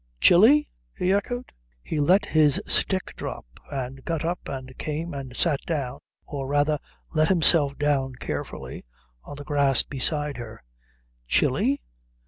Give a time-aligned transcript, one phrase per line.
[0.19, 1.51] "Chilly?" he echoed.
[1.83, 6.79] He let his stick drop, and got up and came and sat down, or rather
[7.13, 8.83] let himself down carefully,
[9.23, 10.63] on the grass beside her.
[11.27, 11.83] "Chilly?